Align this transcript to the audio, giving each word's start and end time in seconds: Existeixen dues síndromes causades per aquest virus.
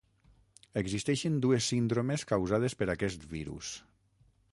Existeixen 0.81 1.35
dues 1.43 1.67
síndromes 1.73 2.25
causades 2.31 2.77
per 2.81 2.89
aquest 2.95 3.29
virus. 3.35 3.71